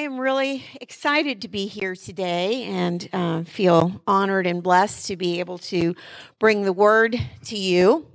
[0.00, 5.16] I am really excited to be here today and uh, feel honored and blessed to
[5.16, 5.94] be able to
[6.38, 8.06] bring the word to you.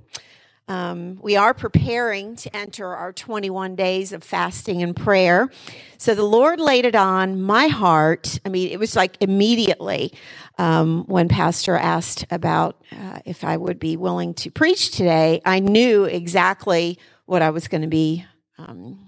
[0.66, 5.48] Um, we are preparing to enter our 21 days of fasting and prayer.
[5.96, 8.40] So the Lord laid it on my heart.
[8.44, 10.12] I mean, it was like immediately
[10.58, 15.60] um, when Pastor asked about uh, if I would be willing to preach today, I
[15.60, 18.24] knew exactly what I was going to be
[18.58, 19.05] um,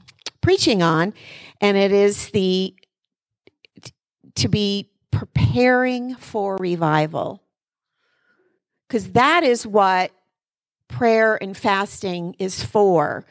[0.48, 1.12] preaching on,
[1.60, 2.74] and it is the
[4.34, 7.42] to be preparing for revival.
[8.88, 10.10] Because that is what
[10.88, 13.26] prayer and fasting is for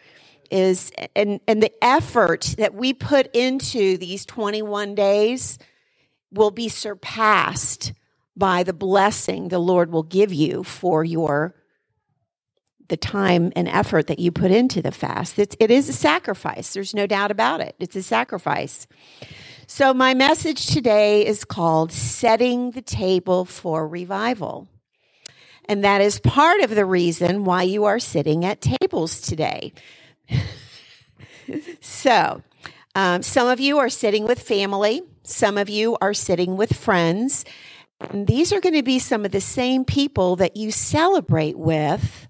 [0.52, 5.58] is and and the effort that we put into these 21 days
[6.32, 7.94] will be surpassed
[8.36, 11.56] by the blessing the Lord will give you for your
[12.90, 15.40] the time and effort that you put into the fast.
[15.40, 16.74] It's, it is a sacrifice.
[16.74, 17.76] There's no doubt about it.
[17.80, 18.88] It's a sacrifice.
[19.68, 24.68] So, my message today is called Setting the Table for Revival.
[25.66, 29.74] And that is part of the reason why you are sitting at tables today.
[31.82, 32.42] so,
[32.96, 37.44] um, some of you are sitting with family, some of you are sitting with friends.
[38.00, 42.27] And these are going to be some of the same people that you celebrate with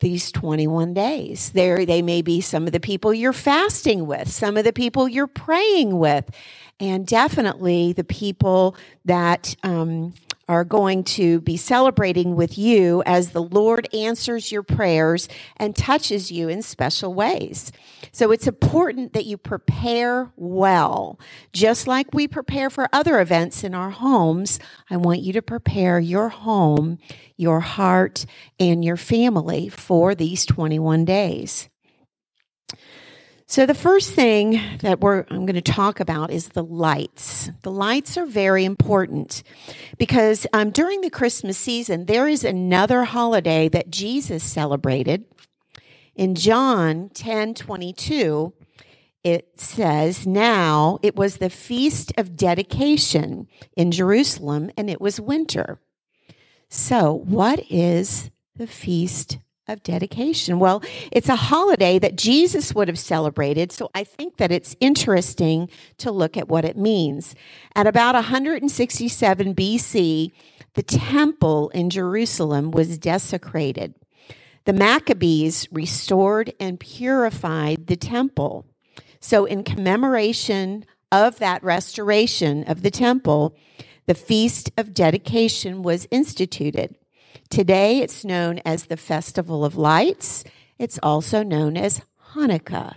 [0.00, 1.50] these 21 days.
[1.50, 5.08] There, they may be some of the people you're fasting with, some of the people
[5.08, 6.30] you're praying with,
[6.78, 10.14] and definitely the people that um,
[10.48, 16.30] are going to be celebrating with you as the Lord answers your prayers and touches
[16.30, 17.72] you in special ways.
[18.12, 21.18] So it's important that you prepare well.
[21.52, 25.98] Just like we prepare for other events in our homes, I want you to prepare
[25.98, 26.98] your home,
[27.36, 28.24] your heart,
[28.58, 31.68] and your family for these 21 days.
[33.48, 37.48] So the first thing that we're I'm going to talk about is the lights.
[37.62, 39.44] The lights are very important
[39.98, 45.26] because um, during the Christmas season there is another holiday that Jesus celebrated.
[46.16, 48.52] In John 10 22,
[49.22, 55.78] it says, Now it was the feast of dedication in Jerusalem, and it was winter.
[56.68, 59.38] So, what is the feast
[59.68, 60.58] of dedication.
[60.58, 65.68] Well, it's a holiday that Jesus would have celebrated, so I think that it's interesting
[65.98, 67.34] to look at what it means.
[67.74, 70.32] At about 167 BC,
[70.74, 73.94] the temple in Jerusalem was desecrated.
[74.66, 78.66] The Maccabees restored and purified the temple.
[79.20, 83.56] So, in commemoration of that restoration of the temple,
[84.06, 86.96] the Feast of Dedication was instituted.
[87.50, 90.44] Today it's known as the Festival of Lights.
[90.78, 92.02] It's also known as
[92.34, 92.96] Hanukkah.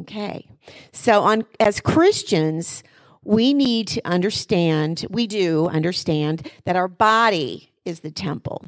[0.00, 0.48] Okay.
[0.92, 2.82] So on as Christians,
[3.22, 8.64] we need to understand, we do understand that our body is the temple.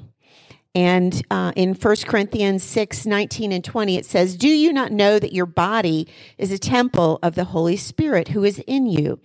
[0.75, 5.19] And uh, in 1 Corinthians 6 19 and 20, it says, Do you not know
[5.19, 6.07] that your body
[6.37, 9.19] is a temple of the Holy Spirit who is in you,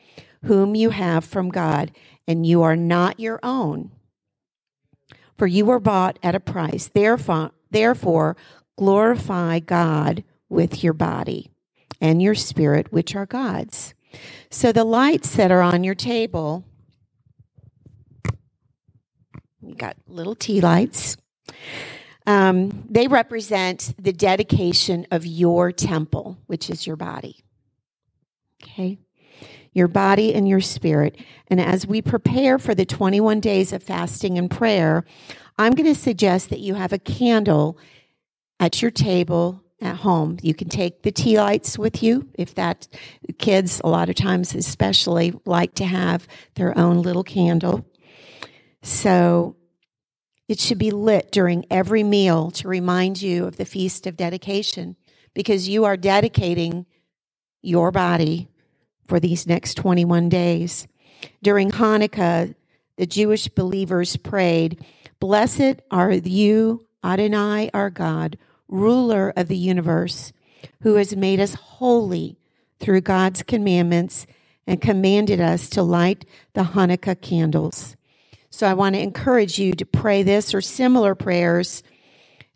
[0.45, 1.91] whom you have from God,
[2.25, 3.91] and you are not your own?
[5.41, 6.91] For you were bought at a price.
[6.93, 8.37] Therefore, therefore
[8.77, 11.49] glorify God with your body
[11.99, 13.95] and your spirit, which are God's.
[14.51, 16.63] So the lights that are on your table,
[19.63, 21.17] you got little tea lights.
[22.27, 27.37] Um, they represent the dedication of your temple, which is your body.
[28.61, 28.99] Okay?
[29.73, 31.17] Your body and your spirit.
[31.47, 35.05] And as we prepare for the 21 days of fasting and prayer,
[35.57, 37.77] I'm going to suggest that you have a candle
[38.59, 40.37] at your table at home.
[40.41, 42.87] You can take the tea lights with you if that
[43.39, 47.85] kids a lot of times especially like to have their own little candle.
[48.83, 49.55] So
[50.47, 54.95] it should be lit during every meal to remind you of the feast of dedication
[55.33, 56.85] because you are dedicating
[57.61, 58.49] your body
[59.11, 60.87] for these next 21 days.
[61.43, 62.55] During Hanukkah,
[62.95, 64.85] the Jewish believers prayed,
[65.19, 68.37] Blessed are you, Adonai, our God,
[68.69, 70.31] ruler of the universe,
[70.83, 72.37] who has made us holy
[72.79, 74.27] through God's commandments
[74.65, 76.23] and commanded us to light
[76.53, 77.97] the Hanukkah candles.
[78.49, 81.83] So I want to encourage you to pray this or similar prayers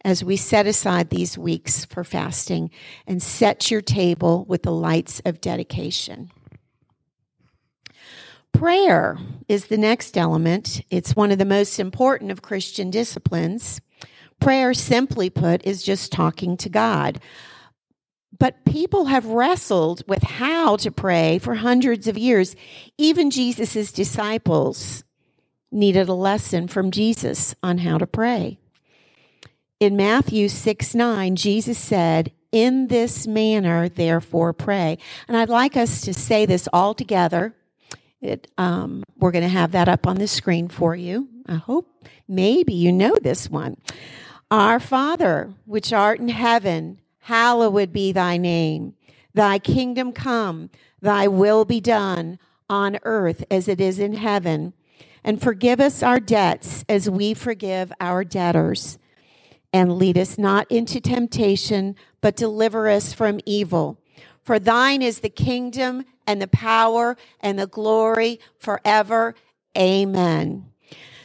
[0.05, 2.71] as we set aside these weeks for fasting
[3.05, 6.31] and set your table with the lights of dedication.
[8.57, 9.17] Prayer
[9.49, 10.81] is the next element.
[10.89, 13.81] It's one of the most important of Christian disciplines.
[14.39, 17.19] Prayer, simply put, is just talking to God.
[18.37, 22.55] But people have wrestled with how to pray for hundreds of years.
[22.97, 25.03] Even Jesus' disciples
[25.69, 28.57] needed a lesson from Jesus on how to pray.
[29.81, 34.97] In Matthew 6 9, Jesus said, In this manner, therefore, pray.
[35.27, 37.53] And I'd like us to say this all together.
[38.21, 41.29] It, um, we're going to have that up on the screen for you.
[41.47, 43.77] I hope maybe you know this one.
[44.49, 48.93] Our Father, which art in heaven, hallowed be thy name.
[49.33, 50.69] Thy kingdom come,
[51.01, 52.39] thy will be done
[52.69, 54.73] on earth as it is in heaven.
[55.23, 58.97] And forgive us our debts as we forgive our debtors.
[59.73, 63.99] And lead us not into temptation, but deliver us from evil.
[64.41, 69.35] For thine is the kingdom and the power and the glory forever.
[69.77, 70.65] Amen.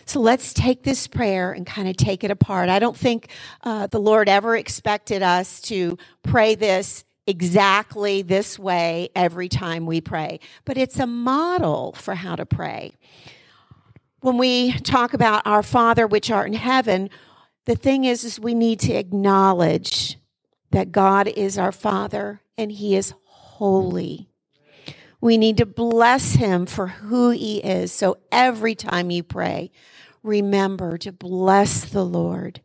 [0.06, 2.68] So let's take this prayer and kind of take it apart.
[2.68, 3.28] I don't think
[3.62, 10.00] uh, the Lord ever expected us to pray this exactly this way every time we
[10.00, 12.92] pray, but it's a model for how to pray.
[14.20, 17.08] When we talk about our Father which art in heaven,
[17.66, 20.18] the thing is, is we need to acknowledge
[20.72, 24.29] that God is our Father and He is holy.
[25.20, 27.92] We need to bless Him for who He is.
[27.92, 29.70] So every time you pray,
[30.22, 32.60] remember to bless the Lord.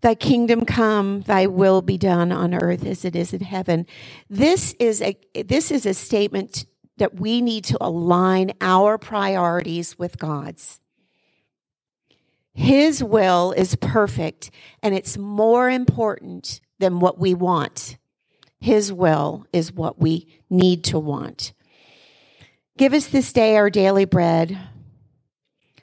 [0.00, 3.86] Thy kingdom come, thy will be done on earth as it is in heaven.
[4.30, 6.64] This is a, this is a statement
[6.96, 10.80] that we need to align our priorities with God's.
[12.54, 14.50] His will is perfect
[14.82, 17.96] and it's more important than what we want.
[18.60, 21.52] His will is what we need to want.
[22.76, 24.58] Give us this day our daily bread.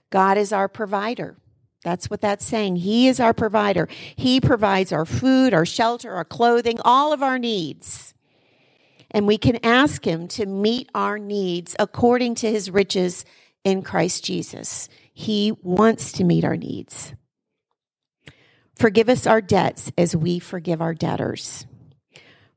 [0.09, 1.35] God is our provider.
[1.83, 2.77] That's what that's saying.
[2.77, 3.87] He is our provider.
[4.15, 8.13] He provides our food, our shelter, our clothing, all of our needs.
[9.11, 13.25] And we can ask Him to meet our needs according to His riches
[13.63, 14.89] in Christ Jesus.
[15.13, 17.13] He wants to meet our needs.
[18.75, 21.66] Forgive us our debts as we forgive our debtors.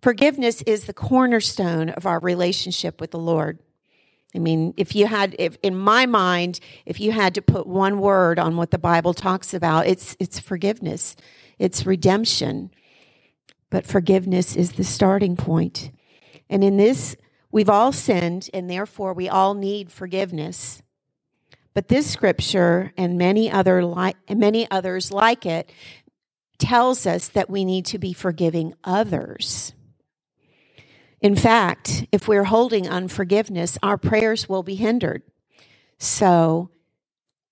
[0.03, 3.59] Forgiveness is the cornerstone of our relationship with the Lord.
[4.35, 7.99] I mean, if you had, if in my mind, if you had to put one
[7.99, 11.17] word on what the Bible talks about, it's, it's forgiveness.
[11.59, 12.71] It's redemption.
[13.69, 15.91] But forgiveness is the starting point.
[16.49, 17.17] And in this,
[17.51, 20.83] we've all sinned and therefore we all need forgiveness.
[21.75, 25.71] But this scripture and many other like, many others like it
[26.59, 29.73] tells us that we need to be forgiving others.
[31.21, 35.23] In fact, if we're holding unforgiveness, our prayers will be hindered.
[35.99, 36.71] So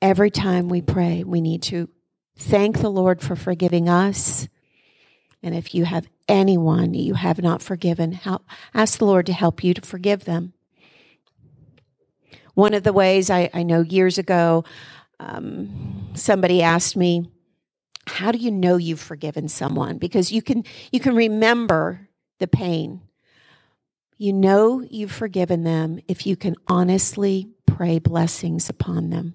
[0.01, 1.91] every time we pray, we need to
[2.37, 4.49] thank the Lord for forgiving us.
[5.43, 8.45] And if you have anyone you have not forgiven, help,
[8.75, 10.55] ask the Lord to help you to forgive them.
[12.55, 14.65] One of the ways I, I know years ago,
[15.21, 17.31] um, somebody asked me,
[18.07, 22.09] "How do you know you've forgiven someone?" Because you can you can remember
[22.41, 23.03] the pain
[24.19, 29.35] you know you've forgiven them if you can honestly pray blessings upon them.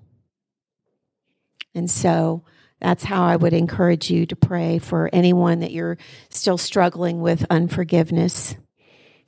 [1.74, 2.44] And so
[2.82, 5.98] that's how I would encourage you to pray for anyone that you're
[6.30, 8.56] still struggling with unforgiveness,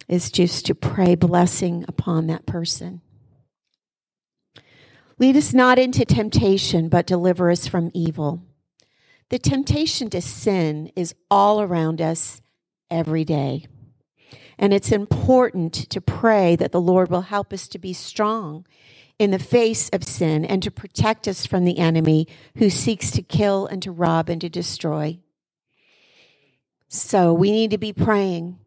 [0.09, 3.01] is just to pray blessing upon that person.
[5.17, 8.43] Lead us not into temptation, but deliver us from evil.
[9.29, 12.41] The temptation to sin is all around us
[12.91, 13.67] every day.
[14.57, 18.65] And it's important to pray that the Lord will help us to be strong
[19.17, 23.21] in the face of sin and to protect us from the enemy who seeks to
[23.21, 25.19] kill and to rob and to destroy.
[26.87, 28.59] So we need to be praying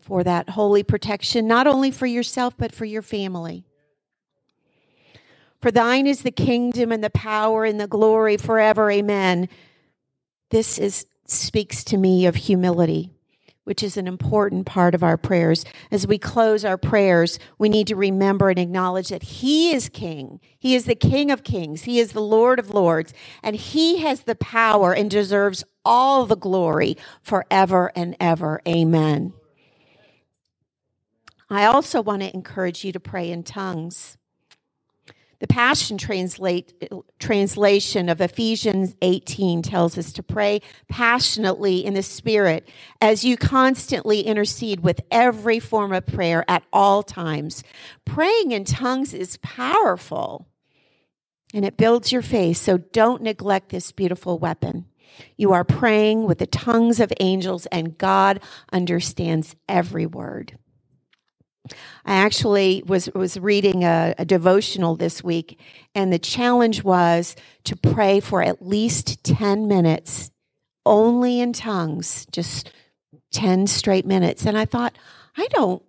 [0.00, 3.64] for that holy protection, not only for yourself, but for your family.
[5.60, 8.90] For thine is the kingdom and the power and the glory forever.
[8.90, 9.48] Amen.
[10.50, 13.10] This is, speaks to me of humility
[13.64, 15.64] which is an important part of our prayers.
[15.90, 20.40] As we close our prayers, we need to remember and acknowledge that He is King.
[20.58, 21.82] He is the King of Kings.
[21.82, 23.14] He is the Lord of Lords.
[23.42, 28.60] And He has the power and deserves all the glory forever and ever.
[28.66, 29.32] Amen.
[31.48, 34.16] I also want to encourage you to pray in tongues.
[35.42, 42.68] The Passion translate, translation of Ephesians 18 tells us to pray passionately in the Spirit
[43.00, 47.64] as you constantly intercede with every form of prayer at all times.
[48.04, 50.46] Praying in tongues is powerful
[51.52, 54.84] and it builds your faith, so don't neglect this beautiful weapon.
[55.36, 58.38] You are praying with the tongues of angels, and God
[58.72, 60.56] understands every word.
[62.04, 65.58] I actually was was reading a, a, devotional this week,
[65.94, 70.30] and the challenge was to pray for at least ten minutes,
[70.84, 72.72] only in tongues, just
[73.30, 74.46] ten straight minutes.
[74.46, 74.96] And I thought,
[75.36, 75.82] I don't,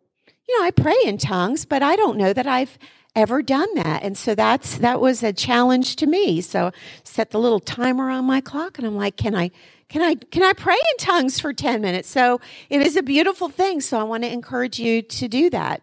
[0.48, 2.78] you know, I pray in tongues, but I don't know that I've
[3.16, 4.04] ever done that.
[4.04, 6.42] And so that's that was a challenge to me.
[6.42, 6.72] So
[7.04, 9.52] set the little timer on my clock, and I'm like, can I?
[9.90, 12.10] Can I can I pray in tongues for 10 minutes?
[12.10, 13.82] So it is a beautiful thing.
[13.82, 15.82] So I want to encourage you to do that.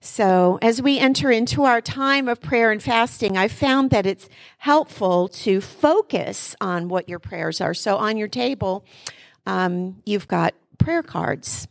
[0.00, 4.28] So, as we enter into our time of prayer and fasting, I found that it's
[4.58, 7.74] helpful to focus on what your prayers are.
[7.74, 8.84] So, on your table,
[9.44, 11.66] um, you've got prayer cards.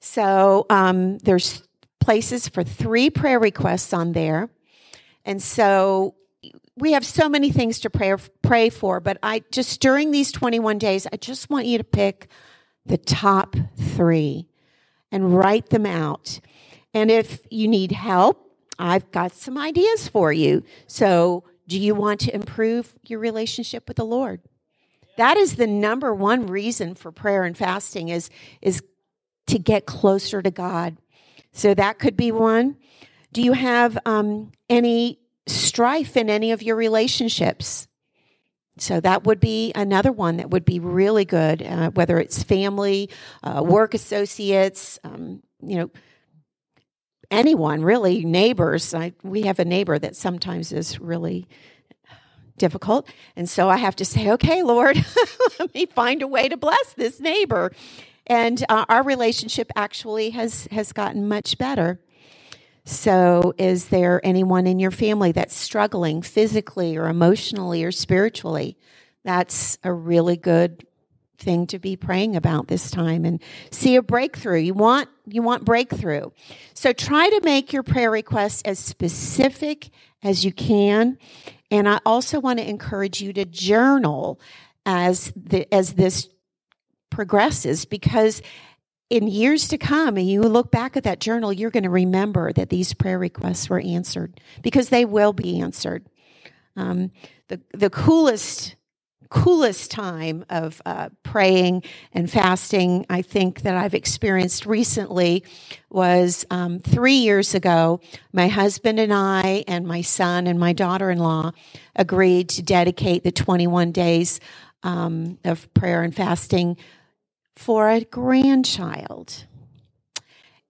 [0.00, 1.62] So, um, there's
[2.00, 4.48] places for three prayer requests on there.
[5.26, 6.14] And so,
[6.76, 10.78] we have so many things to pray, pray for, but I just during these 21
[10.78, 12.28] days, I just want you to pick
[12.86, 14.48] the top three
[15.10, 16.40] and write them out.
[16.94, 20.64] And if you need help, I've got some ideas for you.
[20.86, 24.40] So, do you want to improve your relationship with the Lord?
[25.16, 28.82] That is the number one reason for prayer and fasting is, is
[29.46, 30.96] to get closer to God.
[31.52, 32.76] So that could be one.
[33.32, 37.88] Do you have um, any strife in any of your relationships.
[38.78, 43.10] So that would be another one that would be really good, uh, whether it's family,
[43.42, 45.90] uh, work associates, um, you know,
[47.30, 48.94] anyone really, neighbors.
[48.94, 51.46] I, we have a neighbor that sometimes is really
[52.56, 53.08] difficult.
[53.36, 54.96] And so I have to say, okay, Lord,
[55.58, 57.72] let me find a way to bless this neighbor.
[58.26, 62.00] And uh, our relationship actually has, has gotten much better.
[62.84, 68.76] So, is there anyone in your family that's struggling physically or emotionally or spiritually?
[69.24, 70.84] That's a really good
[71.38, 74.58] thing to be praying about this time and see a breakthrough.
[74.58, 76.30] You want you want breakthrough.
[76.74, 79.90] So try to make your prayer requests as specific
[80.22, 81.18] as you can.
[81.70, 84.40] And I also want to encourage you to journal
[84.84, 86.28] as the as this
[87.10, 88.42] progresses because
[89.12, 92.50] in years to come, and you look back at that journal, you're going to remember
[92.54, 96.06] that these prayer requests were answered because they will be answered.
[96.76, 97.10] Um,
[97.48, 98.74] the the coolest
[99.28, 101.82] coolest time of uh, praying
[102.14, 105.44] and fasting I think that I've experienced recently
[105.90, 108.00] was um, three years ago.
[108.32, 111.52] My husband and I and my son and my daughter-in-law
[111.96, 114.40] agreed to dedicate the 21 days
[114.82, 116.78] um, of prayer and fasting
[117.56, 119.44] for a grandchild.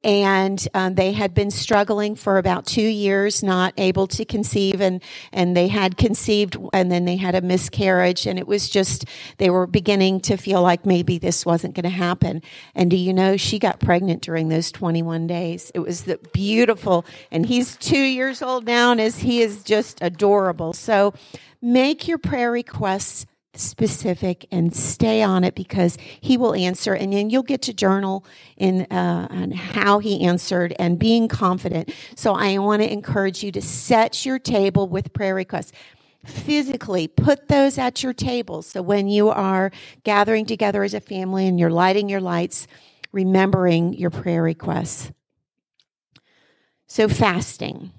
[0.05, 5.01] And um, they had been struggling for about two years, not able to conceive, and
[5.33, 9.05] and they had conceived, and then they had a miscarriage, and it was just
[9.39, 12.43] they were beginning to feel like maybe this wasn't going to happen.
[12.75, 15.71] And do you know she got pregnant during those 21 days?
[15.73, 20.03] It was the beautiful, and he's two years old now, and as he is just
[20.03, 20.73] adorable.
[20.73, 21.15] So
[21.61, 26.95] make your prayer requests specific and stay on it because he will answer.
[26.95, 28.25] And then you'll get to journal
[28.57, 31.93] in uh, on how he answered and being confident.
[32.17, 35.73] So i want to encourage you to set your table with prayer requests.
[36.25, 38.63] Physically put those at your table.
[38.63, 39.71] So when you are
[40.05, 42.67] gathering together as a family and you're lighting your lights
[43.11, 45.13] remembering your prayer requests.
[46.87, 47.91] So fasting.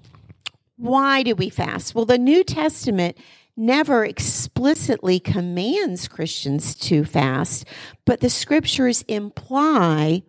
[0.76, 1.94] Why do we fast?
[1.94, 3.16] Well the new testament
[3.56, 7.64] never explicitly commands Christians to fast,
[8.04, 10.22] but the scriptures imply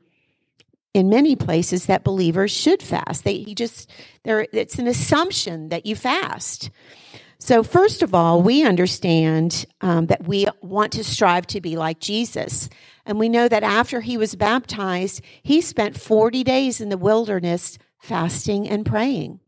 [0.93, 3.23] in many places that believers should fast.
[3.23, 3.91] They he just
[4.23, 6.69] there it's an assumption that you fast.
[7.37, 11.99] So first of all, we understand um, that we want to strive to be like
[11.99, 12.69] Jesus.
[13.05, 17.77] And we know that after he was baptized, he spent 40 days in the wilderness
[17.99, 19.41] fasting and praying.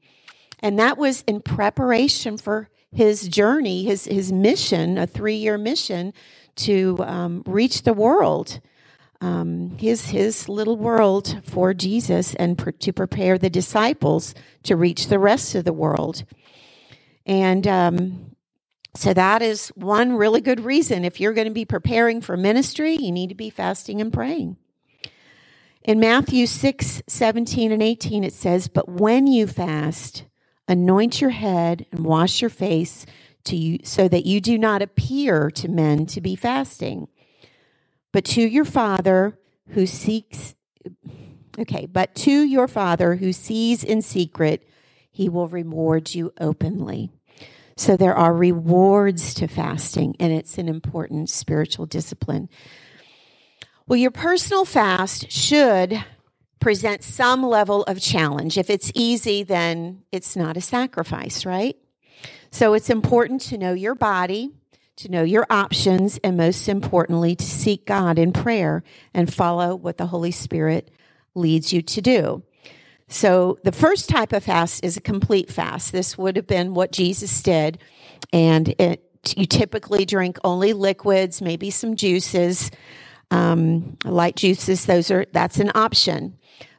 [0.60, 6.14] And that was in preparation for his journey, his his mission, a three year mission
[6.58, 8.60] to um, reach the world,
[9.22, 15.20] um, his his little world for Jesus, and to prepare the disciples to reach the
[15.20, 16.24] rest of the world.
[17.26, 18.36] And um,
[18.96, 21.06] so that is one really good reason.
[21.06, 24.58] If you're going to be preparing for ministry, you need to be fasting and praying.
[25.84, 30.24] In Matthew 6, 17 and 18, it says, But when you fast,
[30.68, 33.06] Anoint your head and wash your face
[33.46, 37.08] to you so that you do not appear to men to be fasting,
[38.12, 39.38] but to your Father
[39.70, 40.56] who seeks
[41.60, 44.68] okay, but to your Father who sees in secret,
[45.10, 47.12] he will reward you openly.
[47.76, 52.50] So there are rewards to fasting, and it's an important spiritual discipline.
[53.88, 56.04] Well, your personal fast should
[56.60, 58.58] present some level of challenge.
[58.58, 61.78] If it's easy, then it's not a sacrifice, right?
[62.52, 64.52] So it's important to know your body,
[64.98, 68.84] to know your options, and most importantly, to seek God in prayer
[69.14, 70.90] and follow what the Holy Spirit
[71.36, 72.44] leads you to do.
[73.08, 75.92] So the first type of fast is a complete fast.
[75.92, 77.78] This would have been what Jesus did.
[78.34, 79.04] And it,
[79.36, 82.72] you typically drink only liquids, maybe some juices,
[83.32, 84.86] um, light juices.
[84.86, 86.38] Those are, that's an option.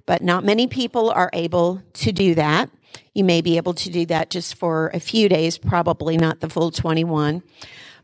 [0.09, 2.71] But not many people are able to do that.
[3.13, 6.49] You may be able to do that just for a few days, probably not the
[6.49, 7.43] full 21.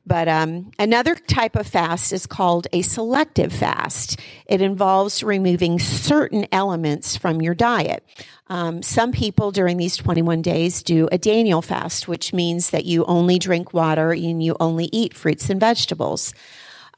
[0.07, 4.21] But um, another type of fast is called a selective fast.
[4.45, 8.05] It involves removing certain elements from your diet.
[8.49, 13.07] Um, some people during these 21 days do a Daniel fast, which means that you
[13.07, 16.35] only drink water and you only eat fruits and vegetables.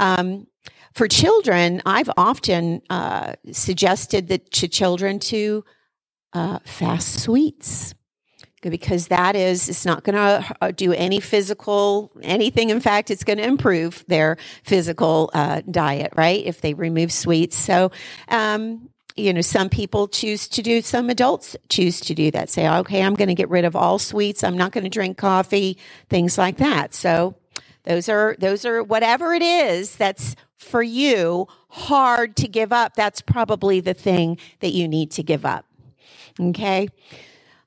[0.01, 0.49] Um,
[0.97, 5.63] for children, I've often uh, suggested that to children to
[6.33, 7.95] uh, fast sweets.
[8.63, 12.71] Because that is it's not going to uh, do any physical anything.
[12.71, 16.45] In fact it's going to improve their physical uh, diet right?
[16.45, 17.57] If they remove sweets.
[17.57, 17.93] So
[18.29, 22.51] um, you know some people choose to do some adults choose to do that.
[22.51, 24.43] Say okay i'm going to get rid of all sweets.
[24.43, 26.93] I'm not going to drink coffee things like that.
[26.93, 27.37] So
[27.85, 33.21] those are those are whatever it is that's for you hard to give up that's
[33.21, 35.65] probably the thing that you need to give up
[36.41, 36.89] okay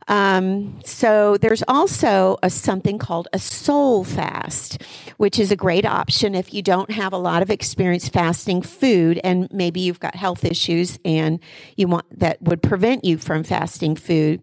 [0.09, 4.81] um, so there's also a, something called a soul fast,
[5.17, 9.21] which is a great option if you don't have a lot of experience fasting food
[9.23, 11.39] and maybe you've got health issues and
[11.77, 14.41] you want that would prevent you from fasting food.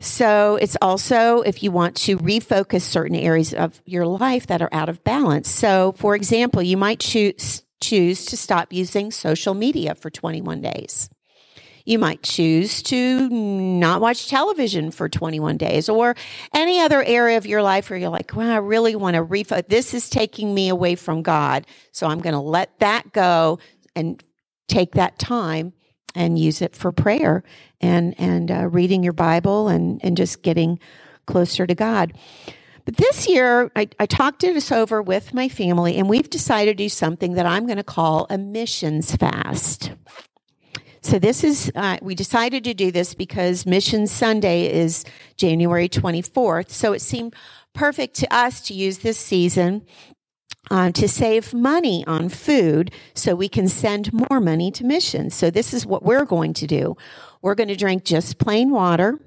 [0.00, 4.68] So it's also if you want to refocus certain areas of your life that are
[4.72, 5.48] out of balance.
[5.50, 11.08] So for example, you might choose choose to stop using social media for 21 days.
[11.84, 16.16] You might choose to not watch television for 21 days or
[16.52, 19.68] any other area of your life where you're like, well, I really want to refocus.
[19.68, 21.66] This is taking me away from God.
[21.92, 23.58] So I'm going to let that go
[23.96, 24.22] and
[24.68, 25.72] take that time
[26.14, 27.42] and use it for prayer
[27.80, 30.78] and, and uh, reading your Bible and, and just getting
[31.26, 32.12] closer to God.
[32.84, 36.84] But this year, I, I, talked this over with my family, and we've decided to
[36.84, 39.92] do something that I'm going to call a missions fast.
[41.02, 45.04] So this is, uh, we decided to do this because Mission Sunday is
[45.36, 46.70] January 24th.
[46.70, 47.34] So it seemed
[47.74, 49.86] perfect to us to use this season
[50.70, 55.34] uh, to save money on food so we can send more money to missions.
[55.34, 56.96] So this is what we're going to do.
[57.42, 59.18] We're going to drink just plain water.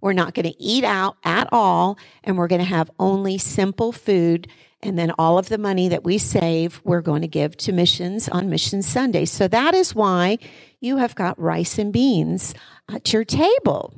[0.00, 1.98] We're not going to eat out at all.
[2.24, 4.48] And we're going to have only simple food
[4.82, 8.28] and then all of the money that we save, we're going to give to missions
[8.28, 9.26] on Mission Sunday.
[9.26, 10.38] So that is why
[10.80, 12.54] you have got rice and beans
[12.88, 13.92] at your table.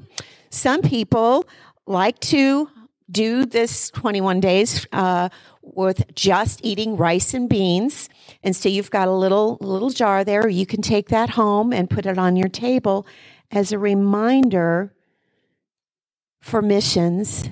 [0.50, 1.46] Some people
[1.86, 2.68] like to
[3.10, 5.28] do this 21 days uh,
[5.62, 8.08] with just eating rice and beans.
[8.42, 10.48] And so you've got a little little jar there.
[10.48, 13.06] You can take that home and put it on your table
[13.50, 14.92] as a reminder
[16.40, 17.48] for missions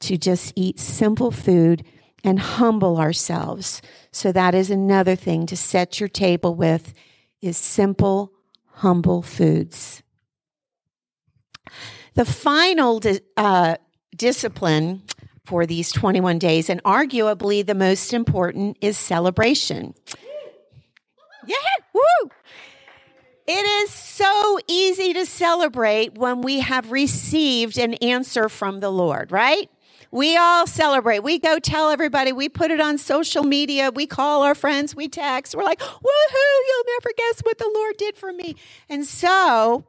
[0.00, 1.84] to just eat simple food
[2.24, 3.80] and humble ourselves.
[4.10, 6.92] So that is another thing to set your table with
[7.40, 8.32] is simple,
[8.74, 10.02] humble foods.
[12.14, 13.00] The final
[13.36, 13.76] uh,
[14.16, 15.02] discipline
[15.44, 19.94] for these 21 days, and arguably the most important, is celebration.
[21.46, 21.56] Yeah,
[21.92, 22.30] woo!
[23.46, 29.32] It is so easy to celebrate when we have received an answer from the Lord,
[29.32, 29.68] right?
[30.12, 31.20] We all celebrate.
[31.20, 32.32] We go tell everybody.
[32.32, 33.90] We put it on social media.
[33.90, 34.94] We call our friends.
[34.94, 35.54] We text.
[35.54, 38.54] We're like, woohoo, you'll never guess what the Lord did for me.
[38.90, 39.86] And so,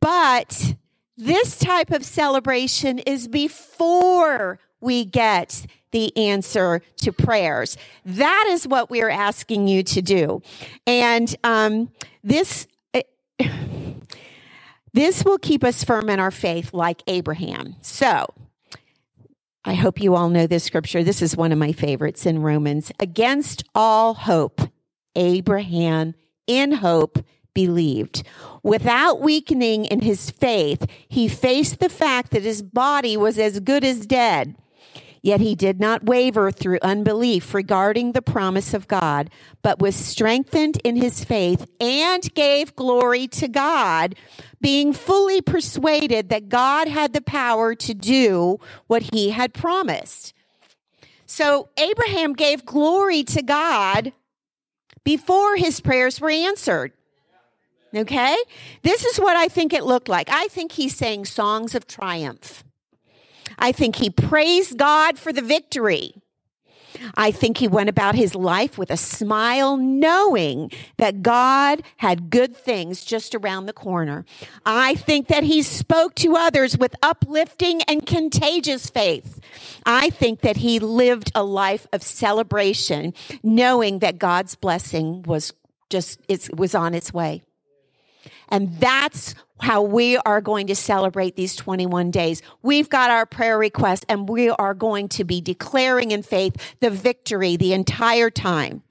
[0.00, 0.74] but
[1.16, 7.76] this type of celebration is before we get the answer to prayers.
[8.04, 10.42] That is what we are asking you to do.
[10.86, 11.90] And um,
[12.22, 12.66] this.
[14.92, 17.76] This will keep us firm in our faith like Abraham.
[17.80, 18.26] So,
[19.64, 21.04] I hope you all know this scripture.
[21.04, 22.90] This is one of my favorites in Romans.
[22.98, 24.60] Against all hope,
[25.14, 26.14] Abraham
[26.46, 28.22] in hope believed.
[28.62, 33.84] Without weakening in his faith, he faced the fact that his body was as good
[33.84, 34.56] as dead.
[35.22, 39.28] Yet he did not waver through unbelief regarding the promise of God,
[39.62, 44.14] but was strengthened in his faith and gave glory to God,
[44.60, 50.32] being fully persuaded that God had the power to do what he had promised.
[51.26, 54.12] So Abraham gave glory to God
[55.04, 56.92] before his prayers were answered.
[57.94, 58.36] Okay?
[58.82, 60.28] This is what I think it looked like.
[60.30, 62.64] I think he sang songs of triumph.
[63.58, 66.14] I think he praised God for the victory.
[67.14, 72.56] I think he went about his life with a smile, knowing that God had good
[72.56, 74.24] things just around the corner.
[74.66, 79.40] I think that he spoke to others with uplifting and contagious faith.
[79.86, 85.52] I think that he lived a life of celebration, knowing that God's blessing was
[85.88, 87.42] just, it was on its way.
[88.48, 92.42] And that's how we are going to celebrate these 21 days.
[92.62, 96.90] We've got our prayer request and we are going to be declaring in faith the
[96.90, 98.82] victory the entire time.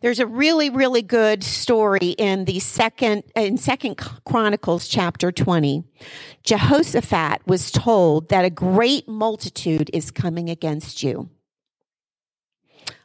[0.00, 5.82] There's a really, really good story in the second, in second Chronicles chapter 20.
[6.44, 11.30] Jehoshaphat was told that a great multitude is coming against you.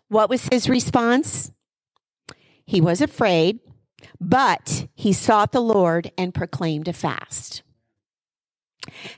[0.08, 1.52] What was his response?
[2.66, 3.60] He was afraid
[4.20, 7.64] but he sought the Lord and proclaimed a fast.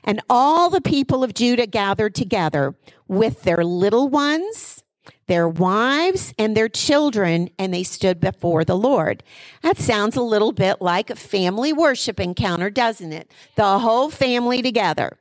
[0.04, 2.74] And all the people of Judah gathered together
[3.08, 4.82] with their little ones,
[5.26, 9.22] their wives, and their children, and they stood before the Lord.
[9.62, 13.30] That sounds a little bit like a family worship encounter, doesn't it?
[13.56, 15.18] The whole family together.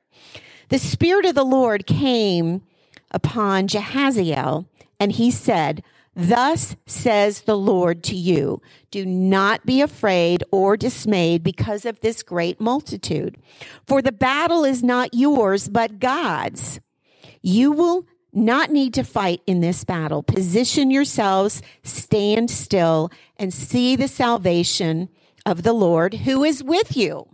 [0.70, 2.62] The Spirit of the Lord came
[3.12, 4.66] upon Jehaziel,
[5.00, 5.84] and he said,
[6.16, 12.24] Thus says the Lord to you, do not be afraid or dismayed because of this
[12.24, 13.38] great multitude.
[13.86, 16.80] For the battle is not yours, but God's.
[17.42, 20.24] You will not need to fight in this battle.
[20.24, 25.10] Position yourselves, stand still, and see the salvation
[25.46, 27.28] of the Lord who is with you.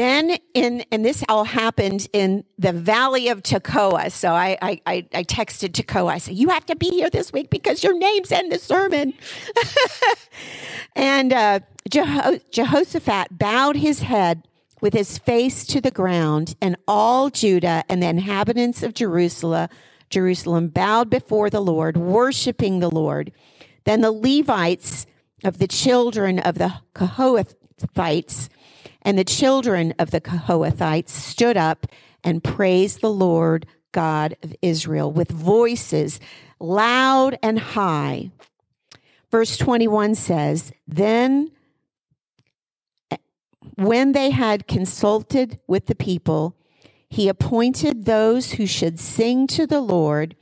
[0.00, 4.10] Then in, and this all happened in the valley of Tekoa.
[4.10, 6.12] So I, I, I, texted Tekoa.
[6.12, 9.12] I said, you have to be here this week because your name's in the sermon.
[10.96, 11.60] and, uh,
[11.90, 14.48] Jeho- Jehoshaphat bowed his head
[14.80, 19.68] with his face to the ground and all Judah and the inhabitants of Jerusalem,
[20.08, 23.32] Jerusalem bowed before the Lord, worshiping the Lord.
[23.84, 25.04] Then the Levites
[25.44, 26.72] of the children of the
[27.80, 28.48] Kohathites
[29.02, 31.86] and the children of the Kohathites stood up
[32.22, 36.20] and praised the Lord God of Israel with voices
[36.58, 38.30] loud and high.
[39.30, 41.50] Verse 21 says, Then
[43.76, 46.56] when they had consulted with the people,
[47.08, 50.36] he appointed those who should sing to the Lord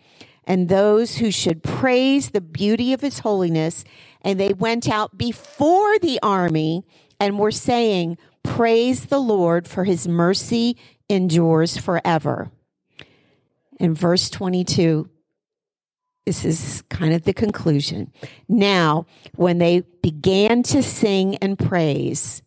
[0.44, 3.84] and those who should praise the beauty of his holiness.
[4.22, 6.84] And they went out before the army
[7.20, 10.76] and we're saying, Praise the Lord for his mercy
[11.08, 12.50] endures forever.
[13.78, 15.08] In verse 22,
[16.26, 18.12] this is kind of the conclusion.
[18.48, 22.42] Now, when they began to sing and praise,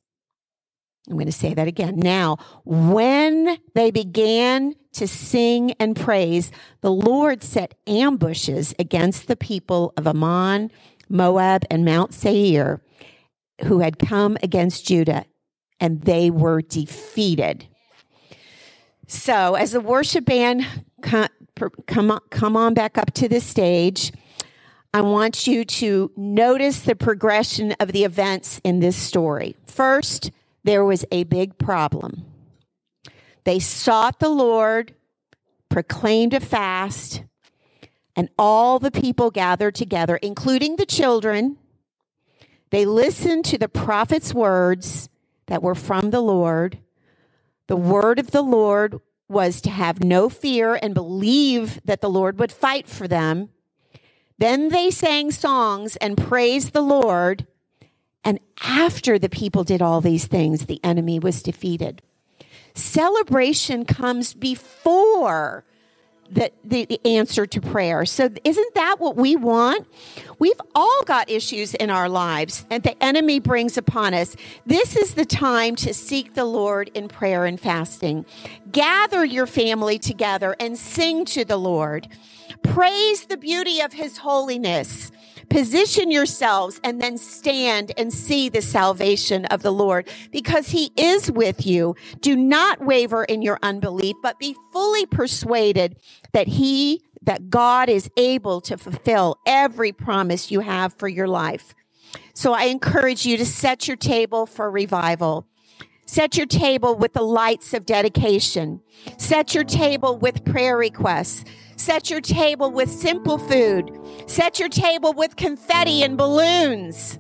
[1.10, 1.98] I'm going to say that again.
[1.98, 9.94] Now, when they began to sing and praise, the Lord set ambushes against the people
[9.98, 10.72] of Ammon,
[11.10, 12.82] Moab, and Mount Seir
[13.64, 15.26] who had come against Judah
[15.80, 17.68] and they were defeated.
[19.08, 20.66] So, as the worship band
[21.02, 21.28] come,
[21.88, 24.14] come, come on back up to the stage,
[24.94, 29.56] I want you to notice the progression of the events in this story.
[29.66, 30.32] First,
[30.64, 32.26] there was a big problem.
[33.44, 34.94] They sought the Lord,
[35.70, 37.24] proclaimed a fast,
[38.16, 41.58] and all the people gathered together, including the children.
[42.72, 45.10] They listened to the prophet's words
[45.48, 46.80] that were from the Lord.
[47.68, 52.40] The word of the Lord was to have no fear and believe that the Lord
[52.40, 53.50] would fight for them.
[54.38, 57.46] Then they sang songs and praised the Lord.
[58.24, 62.02] And after the people did all these things, the enemy was defeated.
[62.74, 65.66] Celebration comes before
[66.32, 68.06] the, the, the, answer to prayer.
[68.06, 69.86] So isn't that what we want?
[70.40, 74.36] We've all got issues in our lives and the enemy brings upon us.
[74.66, 78.26] This is the time to seek the Lord in prayer and fasting.
[78.72, 82.08] Gather your family together and sing to the Lord.
[82.64, 85.12] Praise the beauty of his holiness.
[85.52, 91.30] Position yourselves and then stand and see the salvation of the Lord because he is
[91.30, 91.94] with you.
[92.22, 95.98] Do not waver in your unbelief, but be fully persuaded
[96.32, 101.76] that he, that God is able to fulfill every promise you have for your life.
[102.34, 105.48] So I encourage you to set your table for revival.
[106.06, 108.82] Set your table with the lights of dedication.
[109.18, 111.44] Set your table with prayer requests.
[111.82, 114.00] Set your table with simple food.
[114.28, 117.18] Set your table with confetti and balloons.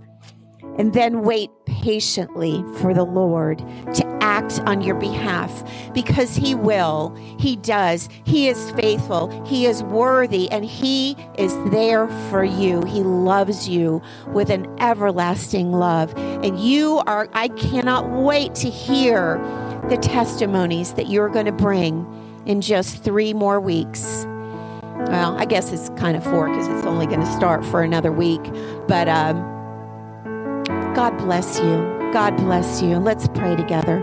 [0.77, 3.57] And then wait patiently for the Lord
[3.95, 7.15] to act on your behalf because He will.
[7.39, 8.07] He does.
[8.23, 9.31] He is faithful.
[9.47, 12.83] He is worthy and He is there for you.
[12.83, 16.13] He loves you with an everlasting love.
[16.15, 19.39] And you are, I cannot wait to hear
[19.89, 22.05] the testimonies that you're going to bring
[22.45, 24.27] in just three more weeks.
[25.07, 28.11] Well, I guess it's kind of four because it's only going to start for another
[28.11, 28.41] week.
[28.87, 29.37] But um,
[30.95, 31.99] God bless you.
[32.13, 32.97] God bless you.
[32.97, 34.01] Let's pray together.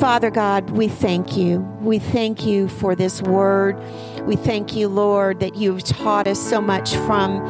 [0.00, 1.60] Father God, we thank you.
[1.80, 3.80] We thank you for this word.
[4.26, 7.40] We thank you, Lord, that you've taught us so much from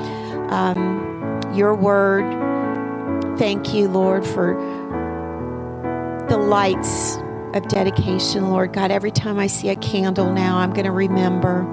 [0.50, 2.26] um, your word.
[3.38, 4.54] Thank you, Lord, for
[6.28, 7.16] the lights
[7.54, 8.90] of dedication, Lord God.
[8.90, 11.64] Every time I see a candle now, I'm going to remember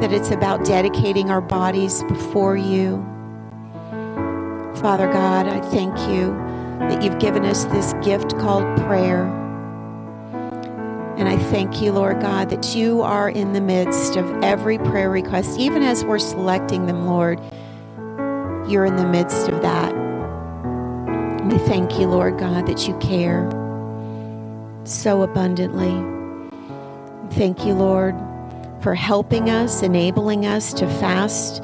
[0.00, 2.96] that it's about dedicating our bodies before you.
[4.76, 6.30] Father God, I thank you
[6.78, 9.24] that you've given us this gift called prayer.
[11.18, 15.10] And I thank you, Lord God, that you are in the midst of every prayer
[15.10, 17.38] request, even as we're selecting them, Lord.
[18.70, 19.94] You're in the midst of that.
[21.44, 23.50] We thank you, Lord God, that you care
[24.84, 25.92] so abundantly.
[27.36, 28.14] Thank you, Lord,
[28.80, 31.62] for helping us, enabling us to fast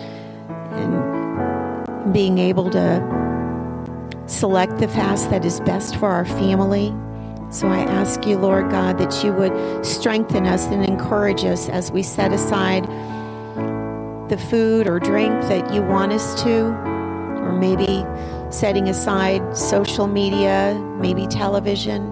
[0.73, 3.01] and being able to
[4.27, 6.95] select the fast that is best for our family.
[7.51, 11.93] So I ask you, Lord God, that you would strengthen us and encourage us as
[11.93, 12.87] we set aside
[14.29, 18.05] the food or drink that you want us to, or maybe
[18.51, 22.11] setting aside social media, maybe television,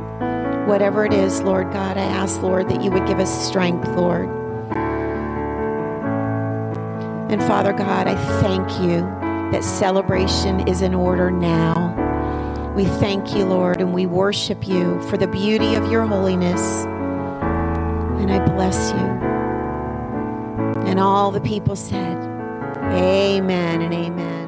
[0.67, 1.99] whatever it is, Lord God.
[1.99, 4.44] I ask, Lord, that you would give us strength, Lord.
[7.35, 9.01] And Father God, I thank you
[9.51, 11.93] that celebration is in order now.
[12.77, 16.85] We thank you, Lord, and we worship you for the beauty of your holiness.
[18.21, 19.07] And I bless you.
[20.87, 22.17] And all the people said,
[22.93, 24.44] Amen and amen.